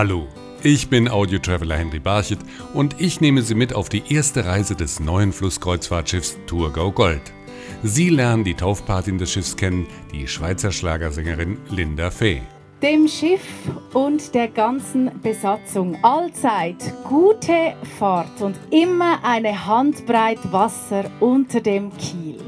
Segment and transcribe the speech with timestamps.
[0.00, 0.26] Hallo,
[0.62, 2.38] ich bin Audio-Traveler Henry Barchet
[2.72, 7.20] und ich nehme Sie mit auf die erste Reise des neuen Flusskreuzfahrtschiffs Thurgau Gold.
[7.82, 12.40] Sie lernen die Taufpatin des Schiffs kennen, die Schweizer Schlagersängerin Linda Fee.
[12.80, 13.46] Dem Schiff
[13.92, 22.38] und der ganzen Besatzung allzeit gute Fahrt und immer eine Handbreit Wasser unter dem Kiel.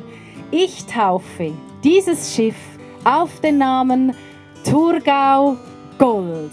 [0.51, 1.53] Ich taufe
[1.85, 2.57] dieses Schiff
[3.05, 4.15] auf den Namen
[4.65, 5.59] Thurgau
[5.99, 6.53] Gold.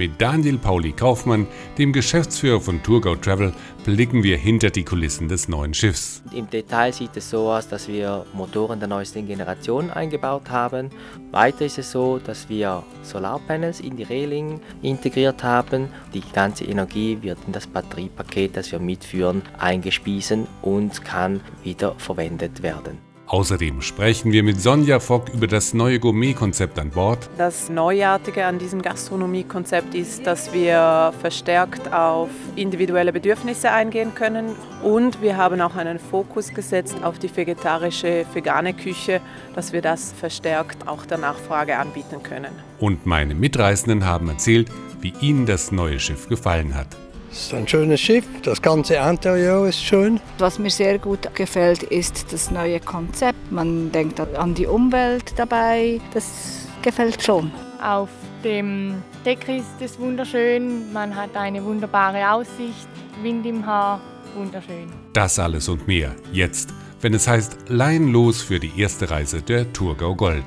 [0.00, 1.46] Mit Daniel Pauli Kaufmann,
[1.76, 3.52] dem Geschäftsführer von Tourgau Travel,
[3.84, 6.22] blicken wir hinter die Kulissen des neuen Schiffs.
[6.34, 10.88] Im Detail sieht es so aus, dass wir Motoren der neuesten Generation eingebaut haben.
[11.32, 15.88] Weiter ist es so, dass wir Solarpanels in die Reling integriert haben.
[16.14, 22.62] Die ganze Energie wird in das Batteriepaket, das wir mitführen, eingespiesen und kann wieder verwendet
[22.62, 23.09] werden.
[23.30, 27.30] Außerdem sprechen wir mit Sonja Fock über das neue Gourmet-Konzept an Bord.
[27.38, 35.22] Das Neuartige an diesem Gastronomie-Konzept ist, dass wir verstärkt auf individuelle Bedürfnisse eingehen können und
[35.22, 39.20] wir haben auch einen Fokus gesetzt auf die vegetarische, vegane Küche,
[39.54, 42.50] dass wir das verstärkt auch der Nachfrage anbieten können.
[42.80, 46.96] Und meine Mitreisenden haben erzählt, wie ihnen das neue Schiff gefallen hat.
[47.32, 50.18] Es ist ein schönes Schiff, das ganze Interieur ist schön.
[50.38, 53.52] Was mir sehr gut gefällt, ist das neue Konzept.
[53.52, 57.52] Man denkt an die Umwelt dabei, das gefällt schon.
[57.80, 58.08] Auf
[58.42, 62.88] dem Deck ist es wunderschön, man hat eine wunderbare Aussicht,
[63.22, 64.00] Wind im Haar,
[64.34, 64.92] wunderschön.
[65.12, 66.70] Das alles und mehr jetzt,
[67.00, 70.44] wenn es heißt Leihen los für die erste Reise der Thurgau Gold.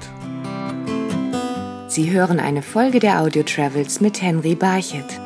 [1.87, 5.22] Sie hören eine Folge der Audio Travels mit Henry Barchet.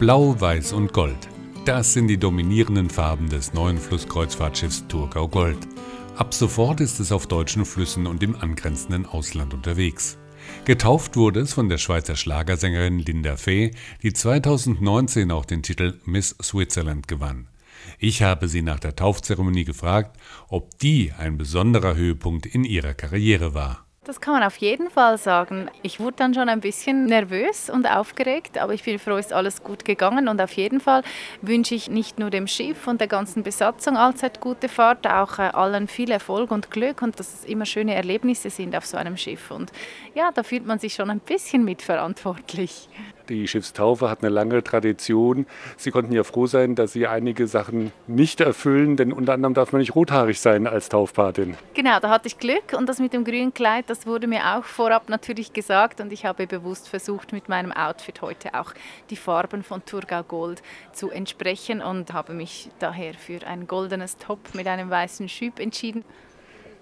[0.00, 1.28] Blau, Weiß und Gold.
[1.66, 5.58] Das sind die dominierenden Farben des neuen Flusskreuzfahrtschiffs Thurgau Gold.
[6.16, 10.16] Ab sofort ist es auf deutschen Flüssen und im angrenzenden Ausland unterwegs.
[10.64, 16.34] Getauft wurde es von der Schweizer Schlagersängerin Linda Fee, die 2019 auch den Titel Miss
[16.42, 17.48] Switzerland gewann.
[17.98, 20.18] Ich habe sie nach der Taufzeremonie gefragt,
[20.48, 23.84] ob die ein besonderer Höhepunkt in ihrer Karriere war.
[24.04, 25.70] Das kann man auf jeden Fall sagen.
[25.82, 29.62] Ich wurde dann schon ein bisschen nervös und aufgeregt, aber ich bin froh, ist alles
[29.62, 31.02] gut gegangen und auf jeden Fall
[31.42, 35.42] wünsche ich nicht nur dem Schiff und der ganzen Besatzung allzeit gute Fahrt, auch äh,
[35.42, 39.18] allen viel Erfolg und Glück und dass es immer schöne Erlebnisse sind auf so einem
[39.18, 39.70] Schiff und
[40.14, 42.88] ja, da fühlt man sich schon ein bisschen mitverantwortlich.
[43.30, 45.46] Die Schiffstaufe hat eine lange Tradition.
[45.76, 49.70] Sie konnten ja froh sein, dass Sie einige Sachen nicht erfüllen, denn unter anderem darf
[49.70, 51.56] man nicht rothaarig sein als Taufpatin.
[51.74, 54.64] Genau, da hatte ich Glück und das mit dem grünen Kleid, das wurde mir auch
[54.64, 58.72] vorab natürlich gesagt und ich habe bewusst versucht, mit meinem Outfit heute auch
[59.10, 60.60] die Farben von Thurgau Gold
[60.92, 66.04] zu entsprechen und habe mich daher für ein goldenes Top mit einem weißen Schüb entschieden.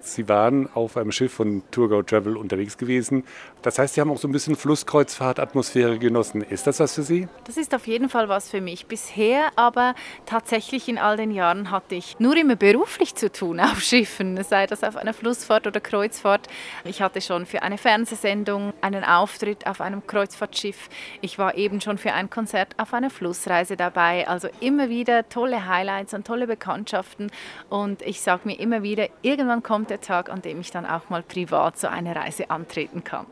[0.01, 3.25] Sie waren auf einem Schiff von Tourgau Travel unterwegs gewesen.
[3.63, 6.43] Das heißt, Sie haben auch so ein bisschen Flusskreuzfahrt-Atmosphäre genossen.
[6.43, 7.29] Ist das was für Sie?
[7.45, 8.87] Das ist auf jeden Fall was für mich.
[8.87, 9.95] Bisher aber
[10.25, 14.67] tatsächlich in all den Jahren hatte ich nur immer beruflich zu tun auf Schiffen, sei
[14.67, 16.47] das auf einer Flussfahrt oder Kreuzfahrt.
[16.85, 20.89] Ich hatte schon für eine Fernsehsendung einen Auftritt auf einem Kreuzfahrtschiff.
[21.21, 24.29] Ich war eben schon für ein Konzert auf einer Flussreise dabei.
[24.29, 27.33] Also immer wieder tolle Highlights und tolle Bekanntschaften.
[27.69, 30.87] Und ich sage mir immer wieder, irgendwann kommt kommt der Tag, an dem ich dann
[30.87, 33.27] auch mal privat so eine Reise antreten kann.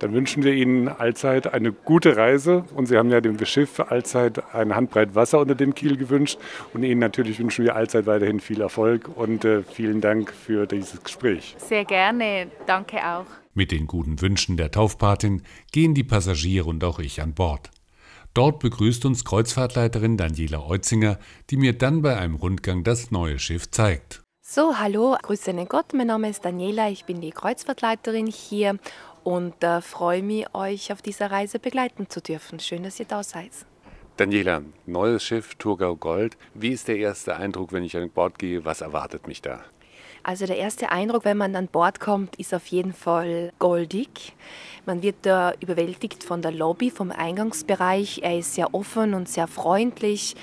[0.00, 4.54] Dann wünschen wir Ihnen allzeit eine gute Reise und Sie haben ja dem Schiff allzeit
[4.54, 6.38] eine Handbreit Wasser unter dem Kiel gewünscht
[6.72, 11.04] und Ihnen natürlich wünschen wir allzeit weiterhin viel Erfolg und äh, vielen Dank für dieses
[11.04, 11.54] Gespräch.
[11.58, 13.26] Sehr gerne, danke auch.
[13.52, 17.70] Mit den guten Wünschen der Taufpatin gehen die Passagiere und auch ich an Bord.
[18.32, 21.18] Dort begrüßt uns Kreuzfahrtleiterin Daniela Eutzinger,
[21.50, 24.22] die mir dann bei einem Rundgang das neue Schiff zeigt.
[24.52, 28.78] So, hallo, grüße den Gott, mein Name ist Daniela, ich bin die Kreuzfahrtleiterin hier
[29.22, 32.58] und äh, freue mich, euch auf dieser Reise begleiten zu dürfen.
[32.58, 33.52] Schön, dass ihr da seid.
[34.16, 36.36] Daniela, neues Schiff, Thurgau Gold.
[36.54, 38.64] Wie ist der erste Eindruck, wenn ich an Bord gehe?
[38.64, 39.60] Was erwartet mich da?
[40.24, 44.34] Also der erste Eindruck, wenn man an Bord kommt, ist auf jeden Fall goldig.
[44.84, 48.22] Man wird da überwältigt von der Lobby, vom Eingangsbereich.
[48.24, 50.34] Er ist sehr offen und sehr freundlich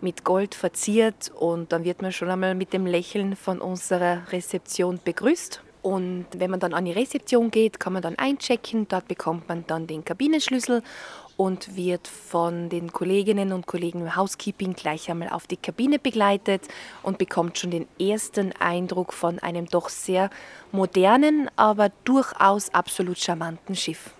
[0.00, 5.00] mit Gold verziert und dann wird man schon einmal mit dem Lächeln von unserer Rezeption
[5.04, 5.62] begrüßt.
[5.82, 8.88] Und wenn man dann an die Rezeption geht, kann man dann einchecken.
[8.88, 10.82] Dort bekommt man dann den Kabinenschlüssel
[11.36, 16.62] und wird von den Kolleginnen und Kollegen im Housekeeping gleich einmal auf die Kabine begleitet
[17.04, 20.30] und bekommt schon den ersten Eindruck von einem doch sehr
[20.72, 24.15] modernen, aber durchaus absolut charmanten Schiff.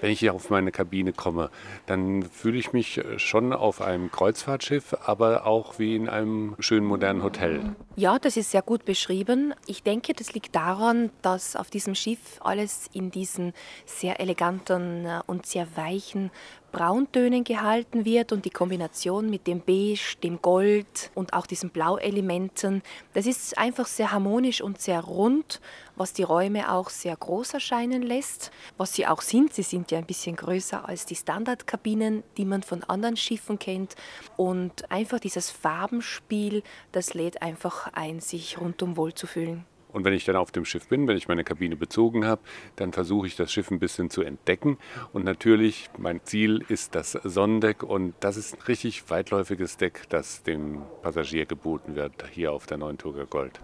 [0.00, 1.50] Wenn ich hier auf meine Kabine komme,
[1.86, 7.22] dann fühle ich mich schon auf einem Kreuzfahrtschiff, aber auch wie in einem schönen modernen
[7.22, 7.74] Hotel.
[7.96, 9.54] Ja, das ist sehr gut beschrieben.
[9.66, 13.52] Ich denke, das liegt daran, dass auf diesem Schiff alles in diesen
[13.84, 16.30] sehr eleganten äh, und sehr weichen
[16.76, 22.82] Brauntönen gehalten wird und die Kombination mit dem Beige, dem Gold und auch diesen Blauelementen,
[23.14, 25.62] das ist einfach sehr harmonisch und sehr rund,
[25.96, 29.54] was die Räume auch sehr groß erscheinen lässt, was sie auch sind.
[29.54, 33.96] Sie sind ja ein bisschen größer als die Standardkabinen, die man von anderen Schiffen kennt
[34.36, 36.62] und einfach dieses Farbenspiel,
[36.92, 39.64] das lädt einfach ein, sich rundum wohlzufühlen.
[39.96, 42.42] Und wenn ich dann auf dem Schiff bin, wenn ich meine Kabine bezogen habe,
[42.76, 44.76] dann versuche ich das Schiff ein bisschen zu entdecken.
[45.14, 50.42] Und natürlich, mein Ziel ist das Sonnendeck und das ist ein richtig weitläufiges Deck, das
[50.42, 53.58] dem Passagier geboten wird hier auf der neuen Turger Gold.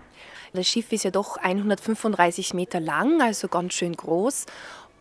[0.55, 4.47] Das Schiff ist ja doch 135 Meter lang, also ganz schön groß.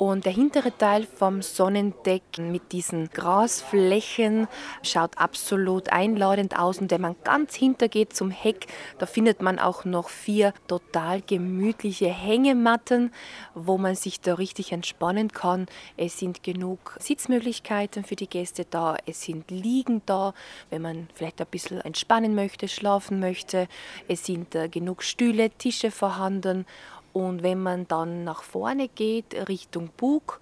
[0.01, 4.47] Und der hintere Teil vom Sonnendeck mit diesen Grasflächen
[4.81, 6.79] schaut absolut einladend aus.
[6.79, 8.65] Und wenn man ganz hinter geht zum Heck,
[8.97, 13.13] da findet man auch noch vier total gemütliche Hängematten,
[13.53, 15.67] wo man sich da richtig entspannen kann.
[15.97, 18.97] Es sind genug Sitzmöglichkeiten für die Gäste da.
[19.05, 20.33] Es sind Liegen da,
[20.71, 23.67] wenn man vielleicht ein bisschen entspannen möchte, schlafen möchte.
[24.07, 26.65] Es sind äh, genug Stühle, Tische vorhanden.
[27.13, 30.39] Und wenn man dann nach vorne geht, Richtung Bug,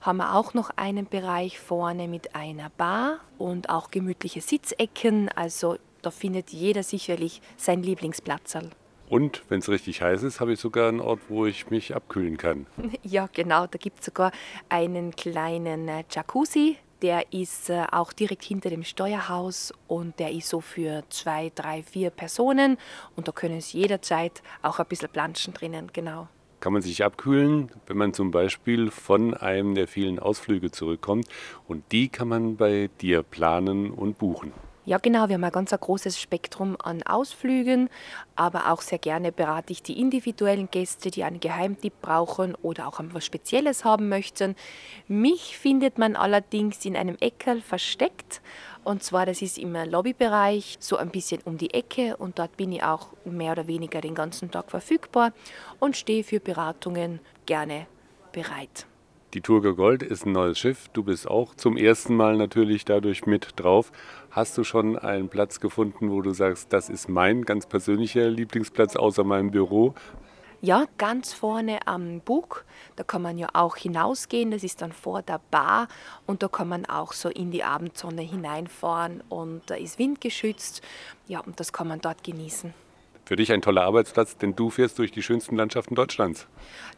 [0.00, 5.28] haben wir auch noch einen Bereich vorne mit einer Bar und auch gemütliche Sitzecken.
[5.30, 8.56] Also da findet jeder sicherlich sein Lieblingsplatz.
[9.08, 12.36] Und wenn es richtig heiß ist, habe ich sogar einen Ort, wo ich mich abkühlen
[12.36, 12.66] kann.
[13.02, 13.66] Ja, genau.
[13.66, 14.30] Da gibt es sogar
[14.68, 20.48] einen kleinen äh, Jacuzzi, der ist äh, auch direkt hinter dem Steuerhaus und der ist
[20.48, 22.78] so für zwei, drei, vier Personen
[23.16, 26.28] und da können Sie jederzeit auch ein bisschen planschen drinnen, genau.
[26.60, 31.26] Kann man sich abkühlen, wenn man zum Beispiel von einem der vielen Ausflüge zurückkommt
[31.66, 34.52] und die kann man bei dir planen und buchen.
[34.90, 35.28] Ja, genau.
[35.28, 37.88] Wir haben ein ganz großes Spektrum an Ausflügen,
[38.34, 42.98] aber auch sehr gerne berate ich die individuellen Gäste, die einen Geheimtipp brauchen oder auch
[42.98, 44.56] etwas Spezielles haben möchten.
[45.06, 48.42] Mich findet man allerdings in einem Eckerl versteckt.
[48.82, 52.16] Und zwar, das ist im Lobbybereich, so ein bisschen um die Ecke.
[52.16, 55.32] Und dort bin ich auch mehr oder weniger den ganzen Tag verfügbar
[55.78, 57.86] und stehe für Beratungen gerne
[58.32, 58.86] bereit.
[59.32, 60.88] Die Turger Gold ist ein neues Schiff.
[60.92, 63.92] Du bist auch zum ersten Mal natürlich dadurch mit drauf.
[64.32, 68.96] Hast du schon einen Platz gefunden, wo du sagst, das ist mein ganz persönlicher Lieblingsplatz
[68.96, 69.94] außer meinem Büro?
[70.62, 72.64] Ja, ganz vorne am Bug.
[72.96, 74.50] Da kann man ja auch hinausgehen.
[74.50, 75.86] Das ist dann vor der Bar
[76.26, 80.82] und da kann man auch so in die Abendsonne hineinfahren und da ist windgeschützt.
[81.28, 82.74] Ja, und das kann man dort genießen
[83.30, 86.48] für dich ein toller Arbeitsplatz, denn du fährst durch die schönsten Landschaften Deutschlands.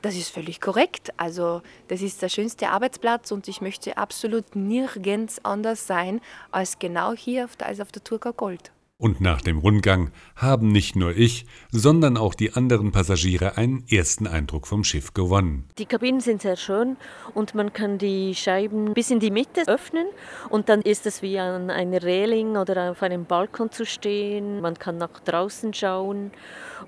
[0.00, 1.12] Das ist völlig korrekt.
[1.18, 7.12] Also das ist der schönste Arbeitsplatz und ich möchte absolut nirgends anders sein als genau
[7.12, 8.72] hier auf der, als auf der Turka Gold.
[9.02, 14.28] Und nach dem Rundgang haben nicht nur ich, sondern auch die anderen Passagiere einen ersten
[14.28, 15.64] Eindruck vom Schiff gewonnen.
[15.76, 16.96] Die Kabinen sind sehr schön
[17.34, 20.06] und man kann die Scheiben bis in die Mitte öffnen
[20.50, 24.60] und dann ist es wie an einer Reling oder auf einem Balkon zu stehen.
[24.60, 26.30] Man kann nach draußen schauen.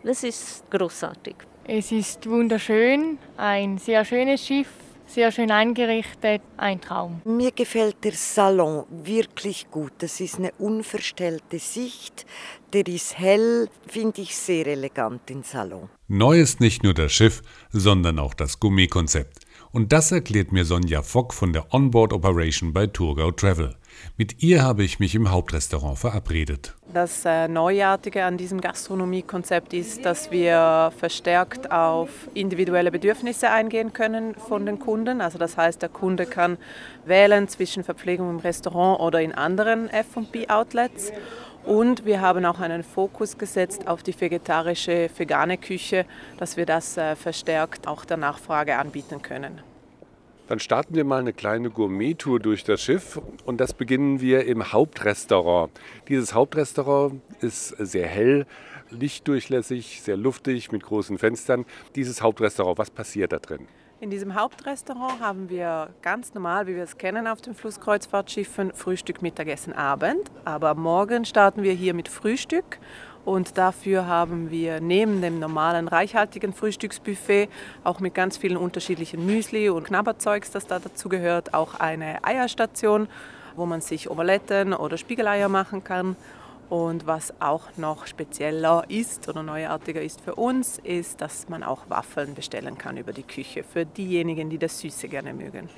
[0.04, 1.34] Das ist großartig.
[1.64, 4.68] Es ist wunderschön, ein sehr schönes Schiff
[5.06, 7.20] sehr schön eingerichtet, ein Traum.
[7.24, 9.92] Mir gefällt der Salon wirklich gut.
[9.98, 12.26] Das ist eine unverstellte Sicht.
[12.72, 15.88] Der ist hell, finde ich sehr elegant, den Salon.
[16.08, 19.38] Neu ist nicht nur das Schiff, sondern auch das Gummikonzept.
[19.72, 23.74] Und das erklärt mir Sonja Fock von der Onboard Operation bei Tourgau Travel.
[24.16, 26.74] Mit ihr habe ich mich im Hauptrestaurant verabredet.
[26.92, 34.34] Das äh, Neuartige an diesem Gastronomiekonzept ist, dass wir verstärkt auf individuelle Bedürfnisse eingehen können
[34.34, 35.20] von den Kunden.
[35.20, 36.58] Also das heißt, der Kunde kann
[37.04, 41.12] wählen zwischen Verpflegung im Restaurant oder in anderen F&B-Outlets.
[41.64, 46.04] Und wir haben auch einen Fokus gesetzt auf die vegetarische, vegane Küche,
[46.36, 49.73] dass wir das äh, verstärkt auch der Nachfrage anbieten können.
[50.46, 54.72] Dann starten wir mal eine kleine Gourmet-Tour durch das Schiff und das beginnen wir im
[54.72, 55.72] Hauptrestaurant.
[56.08, 58.44] Dieses Hauptrestaurant ist sehr hell,
[58.90, 61.64] lichtdurchlässig, sehr luftig mit großen Fenstern.
[61.96, 63.66] Dieses Hauptrestaurant, was passiert da drin?
[64.00, 69.22] In diesem Hauptrestaurant haben wir ganz normal, wie wir es kennen auf den Flusskreuzfahrtschiffen, Frühstück,
[69.22, 70.30] Mittagessen, Abend.
[70.44, 72.80] Aber morgen starten wir hier mit Frühstück
[73.24, 77.48] und dafür haben wir neben dem normalen reichhaltigen Frühstücksbuffet
[77.82, 83.08] auch mit ganz vielen unterschiedlichen Müsli und Knabberzeugs, das da dazu gehört, auch eine Eierstation,
[83.56, 86.16] wo man sich Omeletten oder Spiegeleier machen kann.
[86.70, 91.88] Und was auch noch spezieller ist oder neuartiger ist für uns, ist, dass man auch
[91.88, 95.68] Waffeln bestellen kann über die Küche für diejenigen, die das Süße gerne mögen.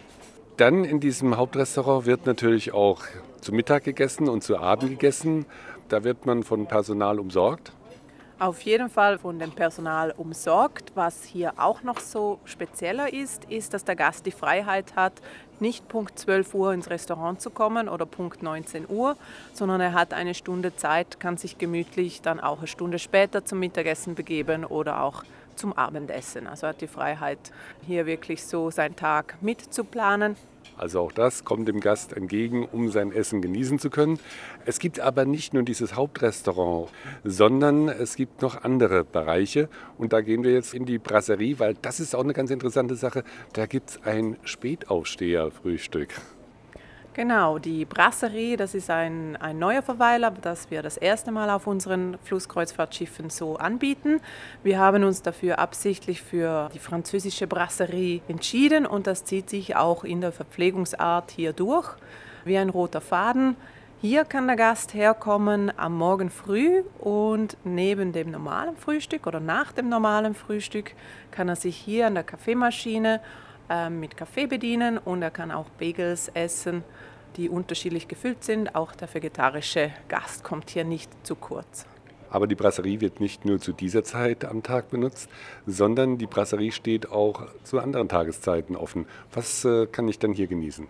[0.57, 3.03] Dann in diesem Hauptrestaurant wird natürlich auch
[3.43, 5.45] zu Mittag gegessen und zu Abend gegessen.
[5.89, 7.73] Da wird man von Personal umsorgt.
[8.39, 10.93] Auf jeden Fall von dem Personal umsorgt.
[10.95, 15.15] Was hier auch noch so spezieller ist, ist, dass der Gast die Freiheit hat,
[15.59, 19.17] nicht Punkt 12 Uhr ins Restaurant zu kommen oder Punkt 19 Uhr,
[19.55, 23.59] sondern er hat eine Stunde Zeit, kann sich gemütlich dann auch eine Stunde später zum
[23.59, 25.25] Mittagessen begeben oder auch
[25.55, 26.47] zum Abendessen.
[26.47, 27.39] Also hat die Freiheit,
[27.87, 30.37] hier wirklich so seinen Tag mitzuplanen.
[30.77, 34.19] Also auch das kommt dem Gast entgegen, um sein Essen genießen zu können.
[34.65, 36.91] Es gibt aber nicht nur dieses Hauptrestaurant,
[37.25, 39.69] sondern es gibt noch andere Bereiche.
[39.97, 42.97] Und da gehen wir jetzt in die Brasserie, weil das ist auch eine ganz interessante
[42.97, 43.25] Sache.
[43.53, 46.11] Da gibt es ein Spätaufsteher-Frühstück.
[47.17, 51.67] Genau, die Brasserie, das ist ein, ein neuer Verweiler, das wir das erste Mal auf
[51.67, 54.21] unseren Flusskreuzfahrtschiffen so anbieten.
[54.63, 60.05] Wir haben uns dafür absichtlich für die französische Brasserie entschieden und das zieht sich auch
[60.05, 61.89] in der Verpflegungsart hier durch,
[62.45, 63.57] wie ein roter Faden.
[64.03, 69.73] Hier kann der Gast herkommen am Morgen früh und neben dem normalen Frühstück oder nach
[69.73, 70.93] dem normalen Frühstück
[71.31, 73.23] kann er sich hier an der Kaffeemaschine
[73.71, 76.85] äh, mit Kaffee bedienen und er kann auch Bagels essen
[77.37, 78.75] die unterschiedlich gefüllt sind.
[78.75, 81.87] Auch der vegetarische Gast kommt hier nicht zu kurz.
[82.29, 85.31] Aber die Brasserie wird nicht nur zu dieser Zeit am Tag benutzt,
[85.67, 89.07] sondern die Brasserie steht auch zu anderen Tageszeiten offen.
[89.33, 90.89] Was äh, kann ich dann hier genießen?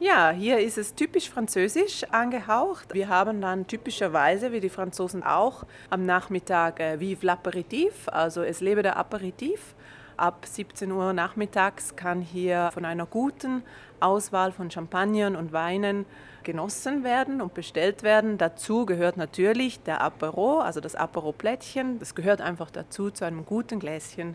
[0.00, 2.94] Ja, hier ist es typisch französisch angehaucht.
[2.94, 8.60] Wir haben dann typischerweise, wie die Franzosen auch, am Nachmittag äh, Vive l'Aperitif, also es
[8.60, 9.74] lebe der Aperitif.
[10.18, 13.62] Ab 17 Uhr nachmittags kann hier von einer guten
[14.00, 16.06] Auswahl von Champagnern und Weinen
[16.42, 18.36] genossen werden und bestellt werden.
[18.36, 22.00] Dazu gehört natürlich der Apero, also das Apero-Plättchen.
[22.00, 24.34] Das gehört einfach dazu zu einem guten Gläschen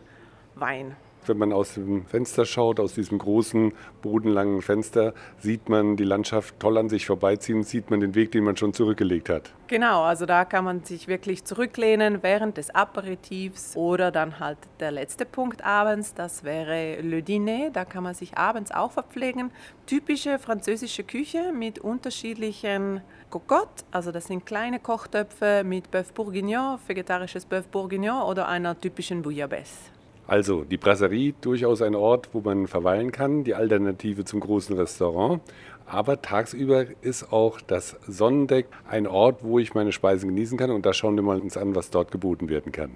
[0.56, 0.96] Wein.
[1.28, 6.60] Wenn man aus dem Fenster schaut, aus diesem großen, bodenlangen Fenster, sieht man die Landschaft
[6.60, 9.54] toll an sich vorbeiziehen, sieht man den Weg, den man schon zurückgelegt hat.
[9.68, 14.92] Genau, also da kann man sich wirklich zurücklehnen während des Aperitifs oder dann halt der
[14.92, 19.52] letzte Punkt abends, das wäre Le Dîner, da kann man sich abends auch verpflegen.
[19.86, 27.50] Typische französische Küche mit unterschiedlichen Cocotte, also das sind kleine Kochtöpfe mit Bœuf Bourguignon, vegetarisches
[27.50, 29.92] Bœuf Bourguignon oder einer typischen Bouillabaisse.
[30.26, 35.42] Also die Brasserie, durchaus ein Ort, wo man verweilen kann, die Alternative zum großen Restaurant.
[35.86, 40.72] Aber tagsüber ist auch das Sonnendeck ein Ort, wo ich meine Speisen genießen kann.
[40.72, 42.92] Und da schauen wir mal uns an, was dort geboten werden kann.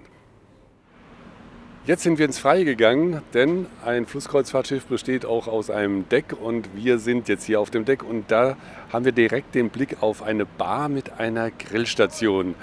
[1.86, 6.68] Jetzt sind wir ins Freie gegangen, denn ein Flusskreuzfahrtschiff besteht auch aus einem Deck und
[6.76, 8.58] wir sind jetzt hier auf dem Deck und da
[8.92, 12.56] haben wir direkt den Blick auf eine Bar mit einer Grillstation.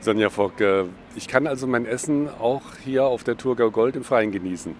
[0.00, 0.84] Sonja Fock, äh,
[1.14, 4.74] ich kann also mein Essen auch hier auf der Thurgau Gold im Freien genießen.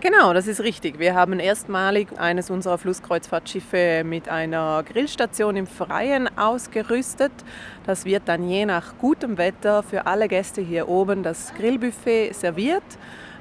[0.00, 0.98] Genau, das ist richtig.
[0.98, 7.32] Wir haben erstmalig eines unserer Flusskreuzfahrtschiffe mit einer Grillstation im Freien ausgerüstet.
[7.84, 12.82] Das wird dann je nach gutem Wetter für alle Gäste hier oben das Grillbuffet serviert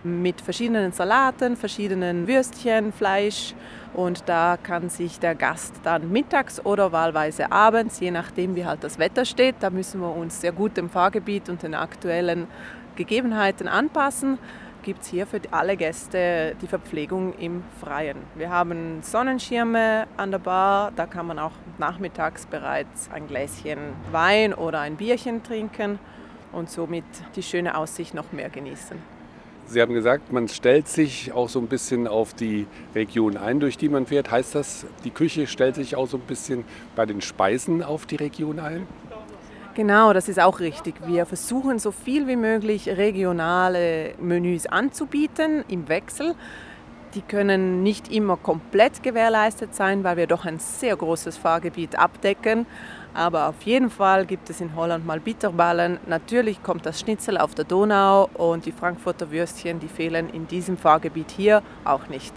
[0.04, 3.54] mit verschiedenen Salaten, verschiedenen Würstchen, Fleisch
[3.94, 8.84] und da kann sich der Gast dann mittags oder wahlweise abends, je nachdem wie halt
[8.84, 12.48] das Wetter steht, da müssen wir uns sehr gut dem Fahrgebiet und den aktuellen
[12.96, 14.38] Gegebenheiten anpassen,
[14.84, 18.18] gibt es hier für alle Gäste die Verpflegung im Freien.
[18.36, 23.80] Wir haben Sonnenschirme an der Bar, da kann man auch nachmittags bereits ein Gläschen
[24.12, 26.00] Wein oder ein Bierchen trinken
[26.52, 29.19] und somit die schöne Aussicht noch mehr genießen.
[29.70, 33.78] Sie haben gesagt, man stellt sich auch so ein bisschen auf die Region ein, durch
[33.78, 34.32] die man fährt.
[34.32, 38.16] Heißt das, die Küche stellt sich auch so ein bisschen bei den Speisen auf die
[38.16, 38.88] Region ein?
[39.76, 40.96] Genau, das ist auch richtig.
[41.06, 46.34] Wir versuchen so viel wie möglich regionale Menüs anzubieten im Wechsel.
[47.14, 52.66] Die können nicht immer komplett gewährleistet sein, weil wir doch ein sehr großes Fahrgebiet abdecken.
[53.14, 56.00] Aber auf jeden Fall gibt es in Holland mal Bitterballen.
[56.08, 60.78] Natürlich kommt das Schnitzel auf der Donau und die Frankfurter Würstchen, die fehlen in diesem
[60.78, 62.34] Fahrgebiet hier auch nicht.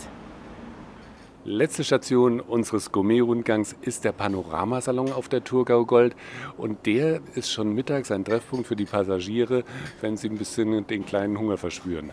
[1.45, 6.15] Letzte Station unseres Gourmet-Rundgangs ist der Panoramasalon auf der Thurgau Gold.
[6.57, 9.65] Und der ist schon mittags ein Treffpunkt für die Passagiere,
[10.01, 12.13] wenn sie ein bisschen den kleinen Hunger verspüren.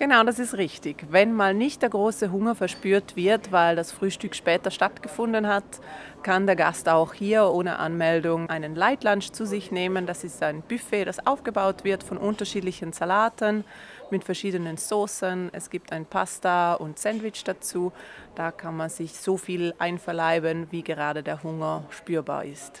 [0.00, 1.04] Genau, das ist richtig.
[1.10, 5.62] Wenn mal nicht der große Hunger verspürt wird, weil das Frühstück später stattgefunden hat,
[6.22, 10.06] kann der Gast auch hier ohne Anmeldung einen Light Lunch zu sich nehmen.
[10.06, 13.64] Das ist ein Buffet, das aufgebaut wird von unterschiedlichen Salaten
[14.10, 15.50] mit verschiedenen Soßen.
[15.52, 17.92] Es gibt ein Pasta und Sandwich dazu.
[18.36, 22.80] Da kann man sich so viel einverleiben, wie gerade der Hunger spürbar ist.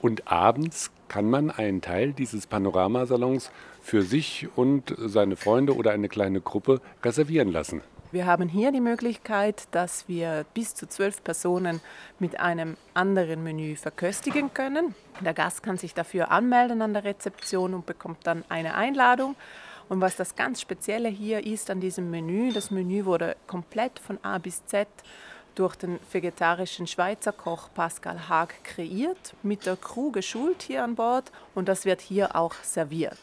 [0.00, 3.50] Und abends kann man einen Teil dieses Panoramasalons
[3.82, 7.82] für sich und seine Freunde oder eine kleine Gruppe reservieren lassen.
[8.12, 11.80] Wir haben hier die Möglichkeit, dass wir bis zu zwölf Personen
[12.18, 14.94] mit einem anderen Menü verköstigen können.
[15.20, 19.34] Der Gast kann sich dafür anmelden an der Rezeption und bekommt dann eine Einladung.
[19.88, 24.18] Und was das ganz Spezielle hier ist an diesem Menü, das Menü wurde komplett von
[24.22, 24.88] A bis Z
[25.54, 31.32] durch den vegetarischen Schweizer Koch Pascal Haag kreiert, mit der Crew geschult hier an Bord
[31.54, 33.18] und das wird hier auch serviert.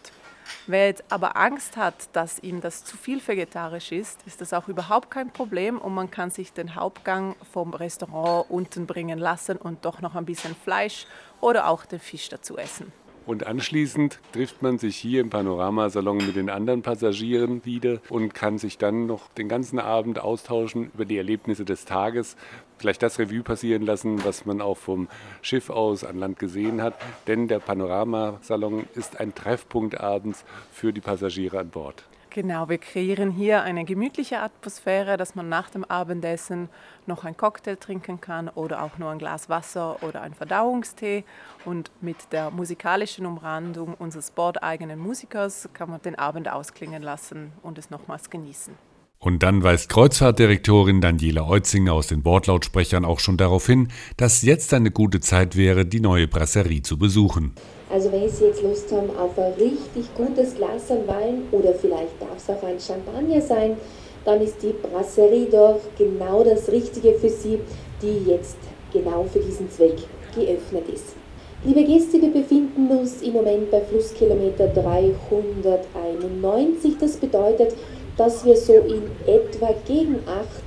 [0.67, 4.67] Wer jetzt aber Angst hat, dass ihm das zu viel vegetarisch ist, ist das auch
[4.67, 9.85] überhaupt kein Problem und man kann sich den Hauptgang vom Restaurant unten bringen lassen und
[9.85, 11.05] doch noch ein bisschen Fleisch
[11.41, 12.91] oder auch den Fisch dazu essen.
[13.29, 18.57] Und anschließend trifft man sich hier im Panoramasalon mit den anderen Passagieren wieder und kann
[18.57, 22.35] sich dann noch den ganzen Abend austauschen über die Erlebnisse des Tages,
[22.79, 25.09] vielleicht das Revue passieren lassen, was man auch vom
[25.43, 26.95] Schiff aus an Land gesehen hat.
[27.27, 32.08] Denn der Panoramasalon ist ein Treffpunkt abends für die Passagiere an Bord.
[32.31, 36.69] Genau, wir kreieren hier eine gemütliche Atmosphäre, dass man nach dem Abendessen
[37.07, 41.23] noch einen Cocktail trinken kann oder auch nur ein Glas Wasser oder einen Verdauungstee.
[41.65, 47.79] Und mit der musikalischen Umrandung unseres bordeigenen Musikers kann man den Abend ausklingen lassen und
[47.79, 48.75] es nochmals genießen.
[49.17, 54.73] Und dann weist Kreuzfahrtdirektorin Daniela Eutzinger aus den Bordlautsprechern auch schon darauf hin, dass jetzt
[54.73, 57.53] eine gute Zeit wäre, die neue Brasserie zu besuchen.
[57.91, 62.21] Also wenn Sie jetzt Lust haben auf ein richtig gutes Glas an Wein oder vielleicht
[62.21, 63.77] darf es auch ein Champagner sein,
[64.25, 67.59] dann ist die Brasserie doch genau das Richtige für Sie,
[68.01, 68.57] die jetzt
[68.93, 69.95] genau für diesen Zweck
[70.35, 71.15] geöffnet ist.
[71.63, 76.97] Liebe Gäste, wir befinden uns im Moment bei Flusskilometer 391.
[76.99, 77.75] Das bedeutet,
[78.15, 80.19] dass wir so in etwa gegen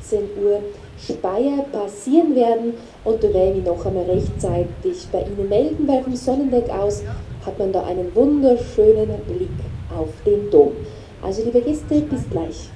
[0.03, 0.61] 18 Uhr
[1.03, 6.15] Speyer passieren werden und da werde ich noch einmal rechtzeitig bei Ihnen melden, weil vom
[6.15, 7.03] Sonnendeck aus
[7.45, 9.51] hat man da einen wunderschönen Blick
[9.97, 10.73] auf den Dom.
[11.21, 12.71] Also liebe Gäste, bis gleich.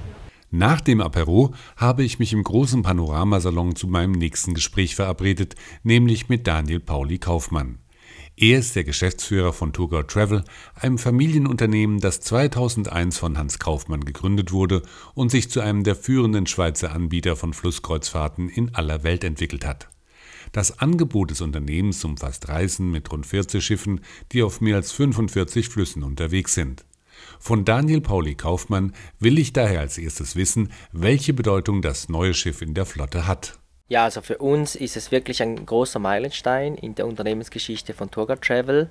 [0.49, 6.29] Nach dem Apero habe ich mich im großen Panoramasalon zu meinem nächsten Gespräch verabredet, nämlich
[6.29, 7.79] mit Daniel Pauli Kaufmann.
[8.39, 10.43] Er ist der Geschäftsführer von Tourgau Travel,
[10.75, 14.83] einem Familienunternehmen, das 2001 von Hans Kaufmann gegründet wurde
[15.15, 19.89] und sich zu einem der führenden Schweizer Anbieter von Flusskreuzfahrten in aller Welt entwickelt hat.
[20.51, 25.69] Das Angebot des Unternehmens umfasst Reisen mit rund 40 Schiffen, die auf mehr als 45
[25.69, 26.85] Flüssen unterwegs sind.
[27.39, 32.61] Von Daniel Pauli Kaufmann will ich daher als erstes wissen, welche Bedeutung das neue Schiff
[32.61, 33.57] in der Flotte hat.
[33.89, 38.35] Ja, also für uns ist es wirklich ein großer Meilenstein in der Unternehmensgeschichte von Tourga
[38.35, 38.89] Travel.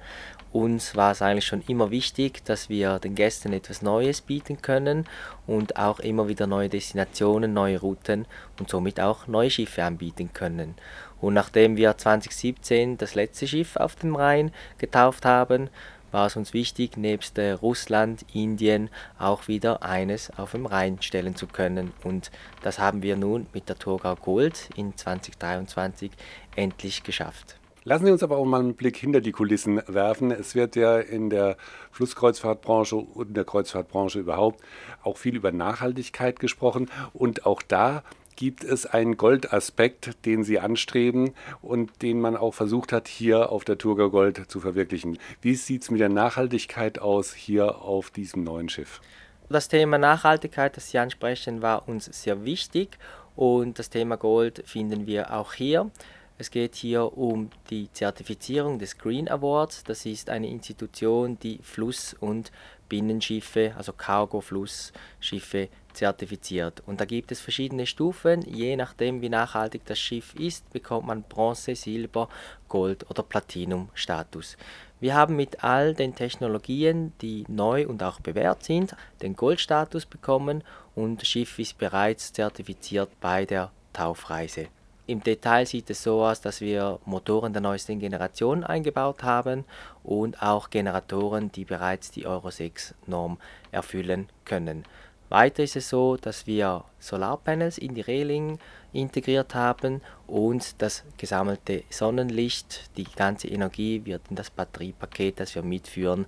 [0.52, 5.04] Uns war es eigentlich schon immer wichtig, dass wir den Gästen etwas Neues bieten können
[5.46, 8.24] und auch immer wieder neue Destinationen, neue Routen
[8.58, 10.76] und somit auch neue Schiffe anbieten können.
[11.20, 15.68] Und nachdem wir 2017 das letzte Schiff auf dem Rhein getauft haben,
[16.12, 21.36] war es uns wichtig, nebst äh, Russland, Indien auch wieder eines auf dem Rhein stellen
[21.36, 21.92] zu können.
[22.04, 22.30] Und
[22.62, 26.10] das haben wir nun mit der Thurgau Gold in 2023
[26.54, 27.58] endlich geschafft.
[27.88, 30.32] Lassen Sie uns aber auch mal einen Blick hinter die Kulissen werfen.
[30.32, 31.56] Es wird ja in der
[31.92, 34.60] Flusskreuzfahrtbranche und in der Kreuzfahrtbranche überhaupt
[35.04, 36.90] auch viel über Nachhaltigkeit gesprochen.
[37.12, 38.02] Und auch da
[38.36, 43.64] gibt es einen Goldaspekt, den Sie anstreben und den man auch versucht hat, hier auf
[43.64, 45.18] der Turga Gold zu verwirklichen.
[45.40, 49.00] Wie sieht es mit der Nachhaltigkeit aus hier auf diesem neuen Schiff?
[49.48, 52.98] Das Thema Nachhaltigkeit, das Sie ansprechen, war uns sehr wichtig
[53.36, 55.90] und das Thema Gold finden wir auch hier.
[56.38, 59.84] Es geht hier um die Zertifizierung des Green Awards.
[59.84, 62.52] Das ist eine Institution, die Fluss- und
[62.90, 66.82] Binnenschiffe, also Cargo-Flussschiffe zertifiziert.
[66.84, 68.42] Und da gibt es verschiedene Stufen.
[68.42, 72.28] Je nachdem, wie nachhaltig das Schiff ist, bekommt man Bronze, Silber,
[72.68, 74.58] Gold oder Platinum-Status.
[75.00, 80.64] Wir haben mit all den Technologien, die neu und auch bewährt sind, den Goldstatus bekommen
[80.94, 84.68] und das Schiff ist bereits zertifiziert bei der Taufreise.
[85.08, 89.64] Im Detail sieht es so aus, dass wir Motoren der neuesten Generation eingebaut haben
[90.02, 93.38] und auch Generatoren, die bereits die Euro 6 Norm
[93.70, 94.84] erfüllen können.
[95.28, 98.58] Weiter ist es so, dass wir Solarpanels in die Reling
[98.92, 105.62] integriert haben und das gesammelte Sonnenlicht, die ganze Energie wird in das Batteriepaket, das wir
[105.62, 106.26] mitführen,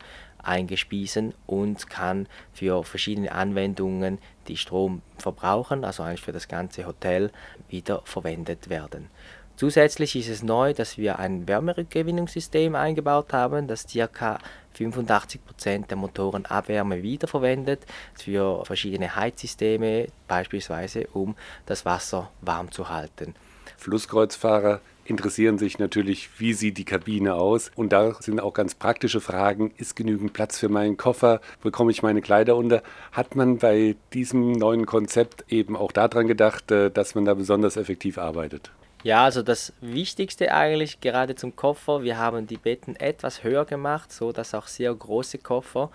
[0.49, 7.31] eingespiesen und kann für verschiedene Anwendungen, die Strom verbrauchen, also eigentlich für das ganze Hotel,
[7.69, 9.11] wieder verwendet werden.
[9.59, 14.39] Zusätzlich ist es neu, dass wir ein Wärmerückgewinnungssystem eingebaut haben, das ca.
[14.79, 17.85] 85% der Motoren Abwärme wiederverwendet
[18.15, 21.35] für verschiedene Heizsysteme, beispielsweise um
[21.67, 23.35] das Wasser warm zu halten.
[23.79, 27.71] Flusskreuzfahrer interessieren sich natürlich, wie sieht die Kabine aus.
[27.75, 29.73] Und da sind auch ganz praktische Fragen.
[29.79, 31.41] Ist genügend Platz für meinen Koffer?
[31.63, 32.83] Bekomme ich meine Kleider unter?
[33.13, 37.77] Hat man bei diesem neuen Konzept eben auch daran gedacht, äh, dass man da besonders
[37.77, 38.71] effektiv arbeitet?
[39.05, 44.11] Ja, also das Wichtigste eigentlich gerade zum Koffer, wir haben die Betten etwas höher gemacht,
[44.11, 45.93] so dass auch sehr große Koffer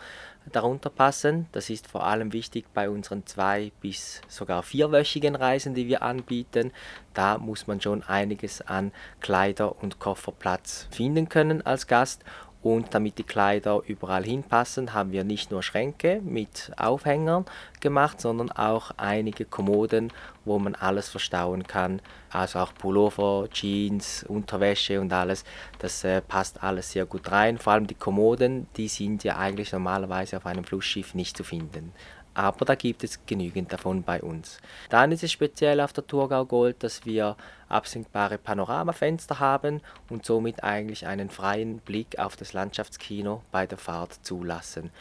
[0.53, 1.47] darunter passen.
[1.51, 6.71] Das ist vor allem wichtig bei unseren zwei bis sogar vierwöchigen Reisen, die wir anbieten.
[7.13, 12.23] Da muss man schon einiges an Kleider und Kofferplatz finden können als Gast
[12.63, 17.45] und damit die Kleider überall hinpassen, haben wir nicht nur Schränke mit Aufhängern
[17.81, 20.11] gemacht, sondern auch einige Kommoden,
[20.45, 22.01] wo man alles verstauen kann.
[22.31, 25.43] Also auch Pullover, Jeans, Unterwäsche und alles.
[25.79, 27.57] Das äh, passt alles sehr gut rein.
[27.57, 31.93] Vor allem die Kommoden, die sind ja eigentlich normalerweise auf einem Flussschiff nicht zu finden
[32.33, 34.59] aber da gibt es genügend davon bei uns.
[34.89, 37.35] Dann ist es speziell auf der Thurgau Gold, dass wir
[37.69, 44.19] absinkbare Panoramafenster haben und somit eigentlich einen freien Blick auf das Landschaftskino bei der Fahrt
[44.23, 44.91] zulassen.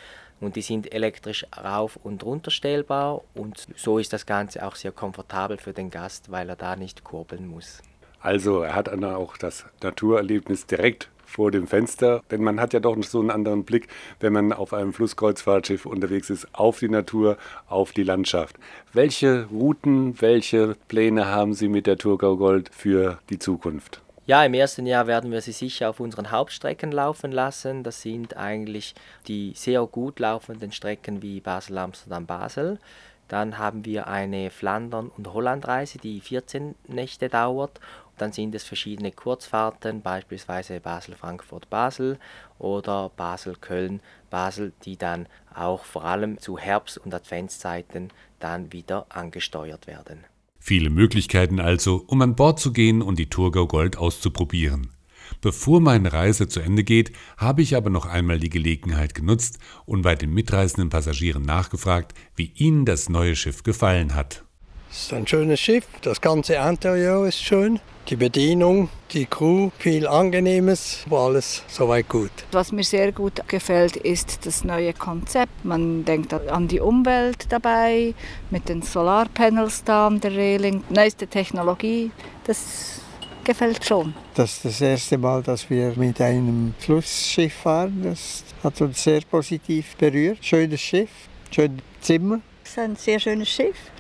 [0.41, 5.57] Und die sind elektrisch rauf und runterstellbar und so ist das Ganze auch sehr komfortabel
[5.59, 7.81] für den Gast, weil er da nicht kurbeln muss.
[8.19, 12.81] Also er hat dann auch das Naturerlebnis direkt vor dem Fenster, denn man hat ja
[12.81, 13.89] doch so einen anderen Blick,
[14.21, 18.57] wenn man auf einem Flusskreuzfahrtschiff unterwegs ist, auf die Natur, auf die Landschaft.
[18.93, 24.03] Welche Routen, welche Pläne haben Sie mit der Thurgau Gold für die Zukunft?
[24.25, 27.83] Ja, im ersten Jahr werden wir sie sicher auf unseren Hauptstrecken laufen lassen.
[27.83, 28.95] Das sind eigentlich
[29.27, 32.79] die sehr gut laufenden Strecken wie Basel-Amsterdam-Basel.
[33.27, 37.81] Dann haben wir eine Flandern- und Hollandreise, die 14 Nächte dauert
[38.23, 42.21] dann sind es verschiedene Kurzfahrten, beispielsweise Basel-Frankfurt-Basel
[42.61, 50.25] oder Basel-Köln-Basel, die dann auch vor allem zu Herbst- und Adventszeiten dann wieder angesteuert werden.
[50.61, 54.93] Viele Möglichkeiten also, um an Bord zu gehen und die Thurgau Gold auszuprobieren.
[55.41, 60.03] Bevor meine Reise zu Ende geht, habe ich aber noch einmal die Gelegenheit genutzt und
[60.03, 64.45] bei den mitreisenden Passagieren nachgefragt, wie ihnen das neue Schiff gefallen hat.
[64.95, 67.81] Es ist ein schönes Schiff, das ganze Interieur ist schön.
[68.11, 72.31] Die Bedienung, die Crew, viel Angenehmes, war alles soweit gut.
[72.53, 75.65] Was mir sehr gut gefällt, ist das neue Konzept.
[75.65, 78.13] Man denkt an die Umwelt dabei,
[78.51, 82.11] mit den Solarpanels da an der Reling, neueste Technologie.
[82.45, 83.01] Das
[83.45, 84.13] gefällt schon.
[84.35, 88.03] Das ist das erste Mal, dass wir mit einem Flussschiff fahren.
[88.05, 90.45] Das hat uns sehr positiv berührt.
[90.45, 91.11] Schönes Schiff,
[91.51, 92.41] schönes Zimmer.
[92.63, 93.92] Es ist ein sehr schönes Schiff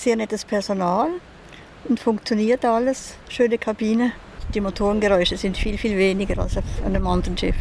[0.00, 1.08] sehr nettes Personal
[1.88, 3.14] und funktioniert alles.
[3.28, 4.12] Schöne Kabine.
[4.54, 7.56] Die Motorengeräusche sind viel, viel weniger als auf einem anderen Schiff.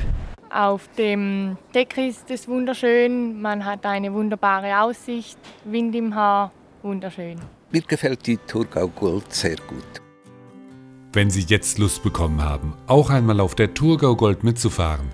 [0.50, 3.40] Auf dem Deck ist es wunderschön.
[3.40, 7.40] Man hat eine wunderbare Aussicht, Wind im Haar, wunderschön.
[7.72, 10.02] Mir gefällt die Thurgau Gold sehr gut.
[11.14, 15.10] Wenn Sie jetzt Lust bekommen haben, auch einmal auf der Thurgau Gold mitzufahren,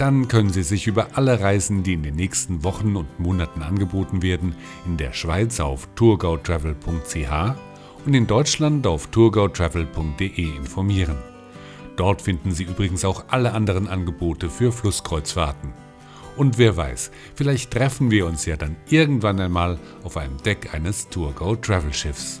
[0.00, 4.22] dann können Sie sich über alle Reisen, die in den nächsten Wochen und Monaten angeboten
[4.22, 4.54] werden,
[4.86, 7.56] in der Schweiz auf tourgautravel.ch
[8.06, 11.16] und in Deutschland auf tourgautravel.de informieren.
[11.96, 15.72] Dort finden Sie übrigens auch alle anderen Angebote für Flusskreuzfahrten.
[16.36, 21.08] Und wer weiß, vielleicht treffen wir uns ja dann irgendwann einmal auf einem Deck eines
[21.08, 22.40] Tourgau Travel Schiffs.